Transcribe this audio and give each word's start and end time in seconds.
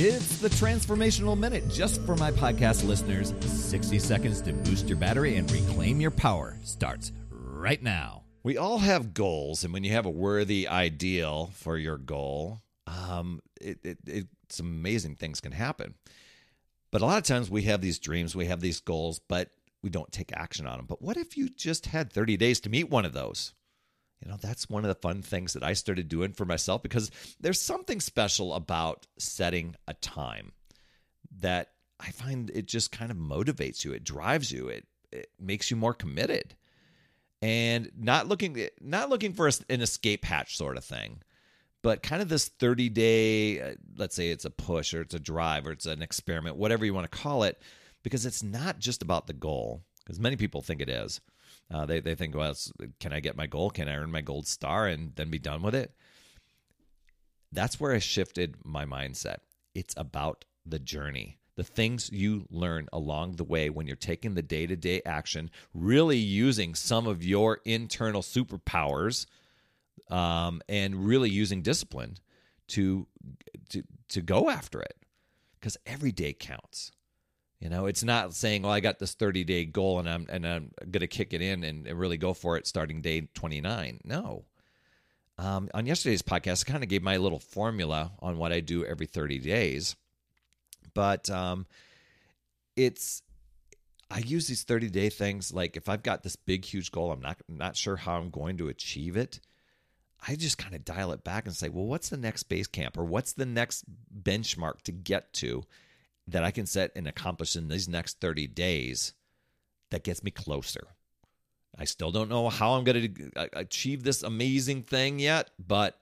It's 0.00 0.38
the 0.38 0.48
Transformational 0.48 1.36
Minute 1.36 1.68
just 1.68 2.00
for 2.02 2.14
my 2.14 2.30
podcast 2.30 2.86
listeners. 2.86 3.34
60 3.40 3.98
seconds 3.98 4.40
to 4.42 4.52
boost 4.52 4.88
your 4.88 4.96
battery 4.96 5.34
and 5.34 5.50
reclaim 5.50 6.00
your 6.00 6.12
power 6.12 6.56
starts 6.62 7.10
right 7.32 7.82
now. 7.82 8.22
We 8.44 8.56
all 8.56 8.78
have 8.78 9.12
goals, 9.12 9.64
and 9.64 9.72
when 9.72 9.82
you 9.82 9.90
have 9.90 10.06
a 10.06 10.10
worthy 10.10 10.68
ideal 10.68 11.50
for 11.52 11.76
your 11.76 11.98
goal, 11.98 12.60
um, 12.86 13.40
it, 13.60 13.80
it, 13.82 13.98
it, 14.06 14.26
some 14.50 14.66
amazing 14.66 15.16
things 15.16 15.40
can 15.40 15.50
happen. 15.50 15.94
But 16.92 17.02
a 17.02 17.04
lot 17.04 17.18
of 17.18 17.24
times 17.24 17.50
we 17.50 17.62
have 17.62 17.80
these 17.80 17.98
dreams, 17.98 18.36
we 18.36 18.46
have 18.46 18.60
these 18.60 18.78
goals, 18.78 19.18
but 19.18 19.50
we 19.82 19.90
don't 19.90 20.12
take 20.12 20.30
action 20.32 20.68
on 20.68 20.76
them. 20.76 20.86
But 20.86 21.02
what 21.02 21.16
if 21.16 21.36
you 21.36 21.48
just 21.48 21.86
had 21.86 22.12
30 22.12 22.36
days 22.36 22.60
to 22.60 22.70
meet 22.70 22.88
one 22.88 23.04
of 23.04 23.14
those? 23.14 23.52
You 24.22 24.30
know, 24.30 24.36
that's 24.40 24.68
one 24.68 24.84
of 24.84 24.88
the 24.88 25.00
fun 25.00 25.22
things 25.22 25.52
that 25.52 25.62
I 25.62 25.74
started 25.74 26.08
doing 26.08 26.32
for 26.32 26.44
myself 26.44 26.82
because 26.82 27.10
there's 27.40 27.60
something 27.60 28.00
special 28.00 28.54
about 28.54 29.06
setting 29.18 29.76
a 29.86 29.94
time 29.94 30.52
that 31.40 31.70
I 32.00 32.10
find 32.10 32.50
it 32.50 32.66
just 32.66 32.90
kind 32.90 33.10
of 33.10 33.16
motivates 33.16 33.84
you. 33.84 33.92
It 33.92 34.04
drives 34.04 34.50
you. 34.50 34.68
It 34.68 34.86
it 35.12 35.30
makes 35.40 35.70
you 35.70 35.76
more 35.76 35.94
committed. 35.94 36.54
And 37.40 37.90
not 37.96 38.26
looking 38.26 38.68
not 38.80 39.08
looking 39.10 39.32
for 39.32 39.48
an 39.68 39.80
escape 39.80 40.24
hatch 40.24 40.56
sort 40.56 40.76
of 40.76 40.84
thing, 40.84 41.22
but 41.82 42.02
kind 42.02 42.20
of 42.20 42.28
this 42.28 42.48
30 42.48 42.88
day, 42.88 43.60
uh, 43.60 43.74
let's 43.96 44.16
say 44.16 44.30
it's 44.30 44.44
a 44.44 44.50
push 44.50 44.92
or 44.92 45.02
it's 45.02 45.14
a 45.14 45.20
drive 45.20 45.66
or 45.66 45.70
it's 45.70 45.86
an 45.86 46.02
experiment, 46.02 46.56
whatever 46.56 46.84
you 46.84 46.94
want 46.94 47.10
to 47.10 47.18
call 47.18 47.44
it, 47.44 47.62
because 48.02 48.26
it's 48.26 48.42
not 48.42 48.80
just 48.80 49.02
about 49.02 49.28
the 49.28 49.32
goal, 49.32 49.82
because 50.04 50.18
many 50.18 50.34
people 50.34 50.62
think 50.62 50.80
it 50.80 50.88
is. 50.88 51.20
Uh, 51.72 51.84
they 51.84 52.00
they 52.00 52.14
think, 52.14 52.34
well, 52.34 52.54
can 52.98 53.12
I 53.12 53.20
get 53.20 53.36
my 53.36 53.46
goal? 53.46 53.70
Can 53.70 53.88
I 53.88 53.96
earn 53.96 54.10
my 54.10 54.22
gold 54.22 54.46
star 54.46 54.86
and 54.86 55.14
then 55.16 55.30
be 55.30 55.38
done 55.38 55.62
with 55.62 55.74
it? 55.74 55.92
That's 57.52 57.78
where 57.78 57.92
I 57.92 57.98
shifted 57.98 58.56
my 58.64 58.84
mindset. 58.84 59.38
It's 59.74 59.94
about 59.96 60.44
the 60.64 60.78
journey, 60.78 61.38
the 61.56 61.64
things 61.64 62.10
you 62.12 62.46
learn 62.50 62.88
along 62.92 63.36
the 63.36 63.44
way 63.44 63.70
when 63.70 63.86
you're 63.86 63.96
taking 63.96 64.34
the 64.34 64.42
day 64.42 64.66
to 64.66 64.76
day 64.76 65.02
action, 65.04 65.50
really 65.74 66.18
using 66.18 66.74
some 66.74 67.06
of 67.06 67.22
your 67.22 67.60
internal 67.64 68.22
superpowers, 68.22 69.26
um, 70.10 70.62
and 70.68 71.06
really 71.06 71.30
using 71.30 71.62
discipline 71.62 72.16
to 72.68 73.06
to 73.70 73.82
to 74.08 74.22
go 74.22 74.48
after 74.48 74.80
it, 74.80 74.96
because 75.58 75.76
every 75.86 76.12
day 76.12 76.32
counts. 76.32 76.92
You 77.60 77.68
know, 77.68 77.86
it's 77.86 78.04
not 78.04 78.34
saying, 78.34 78.62
"Well, 78.62 78.72
I 78.72 78.80
got 78.80 78.98
this 78.98 79.14
30 79.14 79.44
day 79.44 79.64
goal 79.64 79.98
and 79.98 80.08
I'm 80.08 80.26
and 80.28 80.46
I'm 80.46 80.70
going 80.78 81.00
to 81.00 81.08
kick 81.08 81.32
it 81.32 81.42
in 81.42 81.64
and, 81.64 81.86
and, 81.86 81.98
really 81.98 82.16
go 82.16 82.32
for 82.32 82.56
it 82.56 82.66
starting 82.66 83.00
day 83.00 83.22
29." 83.34 84.00
No. 84.04 84.44
Um, 85.38 85.68
on 85.74 85.86
yesterday's 85.86 86.22
podcast, 86.22 86.64
I 86.66 86.72
kind 86.72 86.82
of 86.82 86.88
gave 86.88 87.02
my 87.02 87.16
little 87.16 87.38
formula 87.38 88.12
on 88.20 88.38
what 88.38 88.52
I 88.52 88.58
do 88.58 88.84
every 88.84 89.06
30 89.06 89.38
days, 89.38 89.94
but 90.94 91.30
um, 91.30 91.66
it's 92.74 93.22
I 94.10 94.18
use 94.18 94.46
these 94.46 94.62
30 94.62 94.88
day 94.90 95.10
things 95.10 95.52
like 95.52 95.76
if 95.76 95.88
I've 95.88 96.02
got 96.02 96.22
this 96.22 96.36
big 96.36 96.64
huge 96.64 96.90
goal, 96.92 97.12
I'm 97.12 97.20
not 97.20 97.38
not 97.48 97.76
sure 97.76 97.96
how 97.96 98.16
I'm 98.16 98.30
going 98.30 98.56
to 98.58 98.68
achieve 98.68 99.16
it. 99.16 99.40
I 100.26 100.34
just 100.34 100.58
kind 100.58 100.74
of 100.74 100.84
dial 100.84 101.12
it 101.12 101.22
back 101.22 101.46
and 101.46 101.54
say, 101.54 101.68
well, 101.68 101.86
what's 101.86 102.08
the 102.08 102.16
next 102.16 102.44
base 102.44 102.66
camp 102.66 102.98
or 102.98 103.04
what's 103.04 103.32
the 103.32 103.46
next 103.46 103.84
benchmark 104.22 104.82
to 104.82 104.92
get 104.92 105.32
to? 105.34 105.64
That 106.28 106.44
I 106.44 106.50
can 106.50 106.66
set 106.66 106.92
and 106.94 107.08
accomplish 107.08 107.56
in 107.56 107.68
these 107.68 107.88
next 107.88 108.20
30 108.20 108.46
days 108.48 109.14
that 109.90 110.04
gets 110.04 110.22
me 110.22 110.30
closer. 110.30 110.88
I 111.76 111.84
still 111.84 112.10
don't 112.10 112.28
know 112.28 112.48
how 112.48 112.72
I'm 112.72 112.84
going 112.84 113.14
to 113.14 113.48
achieve 113.52 114.02
this 114.02 114.22
amazing 114.22 114.82
thing 114.82 115.18
yet, 115.18 115.50
but 115.58 115.98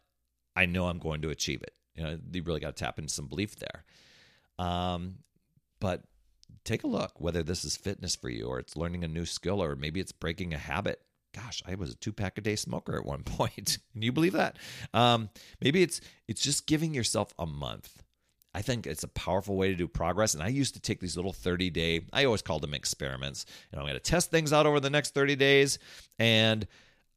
I 0.55 0.67
know 0.67 0.87
I'm 0.87 0.99
going 0.99 1.23
to 1.23 1.31
achieve 1.31 1.63
it. 1.63 1.75
You 1.95 2.03
know, 2.03 2.19
you 2.33 2.43
really 2.43 2.61
got 2.61 2.77
to 2.77 2.85
tap 2.85 2.99
into 2.99 3.13
some 3.13 3.29
belief 3.29 3.57
there. 3.57 3.85
Um, 4.59 5.17
but 5.81 6.03
take 6.65 6.83
a 6.83 6.89
look 6.89 7.21
whether 7.21 7.43
this 7.43 7.65
is 7.65 7.77
fitness 7.77 8.17
for 8.17 8.29
you 8.29 8.47
or 8.47 8.59
it's 8.59 8.77
learning 8.77 9.05
a 9.05 9.09
new 9.09 9.25
skill 9.25 9.63
or 9.63 9.77
maybe 9.77 10.01
it's 10.01 10.13
breaking 10.13 10.55
a 10.55 10.59
habit. 10.59 11.01
Gosh, 11.35 11.63
I 11.67 11.75
was 11.75 11.91
a 11.91 11.97
two 11.97 12.13
pack 12.13 12.39
a 12.39 12.41
day 12.41 12.57
smoker 12.57 12.97
at 12.97 13.05
one 13.05 13.23
point. 13.25 13.79
Can 13.93 14.03
you 14.03 14.13
believe 14.13 14.33
that? 14.33 14.57
Um, 14.95 15.29
maybe 15.61 15.83
it's 15.83 16.01
it's 16.27 16.43
just 16.43 16.67
giving 16.67 16.95
yourself 16.95 17.35
a 17.39 17.47
month 17.47 18.03
I 18.57 18.63
think 18.63 18.87
it's 18.87 19.05
a 19.05 19.09
powerful 19.09 19.55
way 19.55 19.69
to 19.69 19.75
do 19.75 19.87
progress. 19.87 20.33
And 20.33 20.43
I 20.43 20.49
used 20.49 20.73
to 20.75 20.81
take 20.81 20.99
these 20.99 21.15
little 21.15 21.35
30 21.35 21.69
day, 21.69 22.01
I 22.11 22.25
always 22.25 22.41
called 22.41 22.63
them 22.63 22.73
experiments. 22.73 23.45
And 23.71 23.79
I'm 23.79 23.85
going 23.85 23.93
to 23.93 24.01
test 24.01 24.31
things 24.31 24.51
out 24.51 24.65
over 24.65 24.81
the 24.81 24.89
next 24.89 25.13
30 25.13 25.37
days. 25.37 25.79
And 26.19 26.67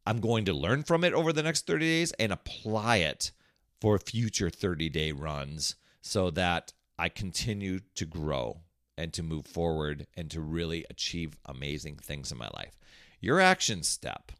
I'm 0.06 0.20
going 0.20 0.44
to 0.46 0.54
learn 0.54 0.84
from 0.84 1.06
it 1.06 1.14
over 1.14 1.32
the 1.32 1.42
next 1.42 1.66
30 1.66 1.86
days 1.86 2.12
and 2.20 2.34
apply 2.34 2.98
it 2.98 3.32
for 3.80 3.98
future 3.98 4.50
30 4.50 4.90
day 4.90 5.14
runs 5.14 5.78
so 6.02 6.30
that 6.32 6.74
I 6.98 7.08
continue 7.08 7.80
to 7.96 8.06
grow 8.06 8.60
and 8.98 9.14
to 9.14 9.24
move 9.24 9.46
forward 9.46 10.08
and 10.18 10.30
to 10.32 10.42
really 10.42 10.86
achieve 10.90 11.38
amazing 11.46 11.96
things 11.96 12.34
in 12.34 12.38
my 12.38 12.50
life. 12.54 12.78
Your 13.22 13.40
action 13.40 13.84
step 13.84 14.34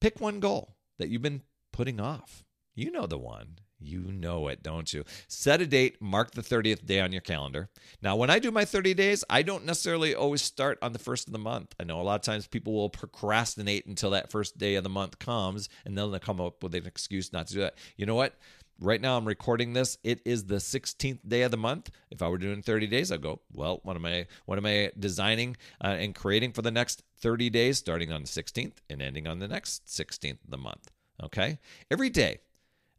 pick 0.00 0.20
one 0.20 0.40
goal 0.40 0.74
that 0.98 1.10
you've 1.10 1.22
been 1.22 1.42
putting 1.72 2.00
off. 2.00 2.42
You 2.74 2.90
know 2.90 3.06
the 3.06 3.18
one. 3.18 3.58
You 3.82 4.12
know 4.12 4.48
it, 4.48 4.62
don't 4.62 4.92
you? 4.92 5.04
Set 5.28 5.60
a 5.60 5.66
date, 5.66 6.00
mark 6.00 6.32
the 6.32 6.42
30th 6.42 6.86
day 6.86 7.00
on 7.00 7.12
your 7.12 7.20
calendar. 7.20 7.68
Now, 8.00 8.16
when 8.16 8.30
I 8.30 8.38
do 8.38 8.50
my 8.50 8.64
30 8.64 8.94
days, 8.94 9.24
I 9.28 9.42
don't 9.42 9.64
necessarily 9.64 10.14
always 10.14 10.42
start 10.42 10.78
on 10.82 10.92
the 10.92 10.98
first 10.98 11.26
of 11.26 11.32
the 11.32 11.38
month. 11.38 11.74
I 11.80 11.84
know 11.84 12.00
a 12.00 12.02
lot 12.02 12.14
of 12.14 12.22
times 12.22 12.46
people 12.46 12.72
will 12.72 12.90
procrastinate 12.90 13.86
until 13.86 14.10
that 14.10 14.30
first 14.30 14.58
day 14.58 14.76
of 14.76 14.84
the 14.84 14.90
month 14.90 15.18
comes 15.18 15.68
and 15.84 15.96
then 15.96 16.10
they'll 16.10 16.20
come 16.20 16.40
up 16.40 16.62
with 16.62 16.74
an 16.74 16.86
excuse 16.86 17.32
not 17.32 17.48
to 17.48 17.54
do 17.54 17.60
that. 17.60 17.78
You 17.96 18.06
know 18.06 18.14
what? 18.14 18.34
Right 18.80 19.00
now, 19.00 19.16
I'm 19.16 19.26
recording 19.26 19.74
this. 19.74 19.96
It 20.02 20.20
is 20.24 20.46
the 20.46 20.56
16th 20.56 21.20
day 21.28 21.42
of 21.42 21.50
the 21.52 21.56
month. 21.56 21.90
If 22.10 22.20
I 22.20 22.28
were 22.28 22.38
doing 22.38 22.62
30 22.62 22.88
days, 22.88 23.12
I'd 23.12 23.22
go, 23.22 23.40
well, 23.52 23.80
what 23.84 23.96
am 23.96 24.04
I, 24.06 24.26
what 24.46 24.58
am 24.58 24.66
I 24.66 24.90
designing 24.98 25.56
uh, 25.84 25.88
and 25.88 26.14
creating 26.14 26.52
for 26.52 26.62
the 26.62 26.70
next 26.72 27.04
30 27.20 27.48
days, 27.50 27.78
starting 27.78 28.10
on 28.10 28.22
the 28.22 28.28
16th 28.28 28.78
and 28.90 29.00
ending 29.00 29.28
on 29.28 29.38
the 29.38 29.46
next 29.46 29.86
16th 29.86 30.42
of 30.44 30.50
the 30.50 30.58
month? 30.58 30.90
Okay. 31.22 31.58
Every 31.90 32.10
day, 32.10 32.40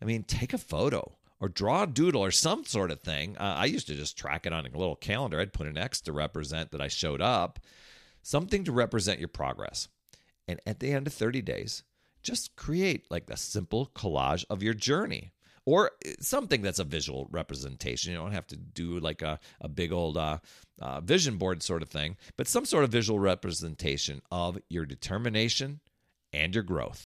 I 0.04 0.06
mean, 0.06 0.24
take 0.24 0.52
a 0.52 0.58
photo 0.58 1.14
or 1.40 1.48
draw 1.48 1.84
a 1.84 1.88
doodle 1.88 2.22
or 2.22 2.30
some 2.30 2.66
sort 2.66 2.92
of 2.92 3.00
thing. 3.00 3.38
Uh, 3.38 3.56
I 3.58 3.66
used 3.66 3.88
to 3.88 3.96
just 3.96 4.18
track 4.18 4.46
it 4.46 4.52
on 4.52 4.66
a 4.66 4.78
little 4.78 4.98
calendar. 4.98 5.40
I'd 5.40 5.54
put 5.54 5.66
an 5.66 5.78
X 5.78 6.02
to 6.02 6.12
represent 6.12 6.72
that 6.72 6.82
I 6.82 6.90
showed 6.90 7.22
up, 7.22 7.58
something 8.22 8.66
to 8.66 8.74
represent 8.74 9.20
your 9.20 9.30
progress. 9.30 9.88
And 10.46 10.60
at 10.68 10.82
the 10.82 10.92
end 10.92 11.08
of 11.08 11.14
30 11.14 11.42
days, 11.42 11.84
just 12.22 12.58
create 12.58 13.10
like 13.10 13.30
a 13.30 13.38
simple 13.38 13.92
collage 13.96 14.44
of 14.50 14.62
your 14.62 14.74
journey 14.74 15.32
or 15.66 15.92
something 16.20 16.62
that's 16.62 16.80
a 16.80 16.84
visual 16.84 17.30
representation. 17.32 18.12
You 18.12 18.18
don't 18.18 18.34
have 18.34 18.48
to 18.48 18.58
do 18.58 19.00
like 19.00 19.22
a, 19.22 19.40
a 19.62 19.70
big 19.70 19.94
old 19.94 20.18
uh, 20.18 20.40
uh, 20.82 21.00
vision 21.00 21.38
board 21.38 21.64
sort 21.64 21.82
of 21.82 21.88
thing, 21.88 22.18
but 22.36 22.50
some 22.50 22.66
sort 22.66 22.84
of 22.84 22.90
visual 22.90 23.20
representation 23.20 24.22
of 24.30 24.58
your 24.68 24.86
determination 24.86 25.80
and 26.34 26.54
your 26.54 26.64
growth. 26.64 27.06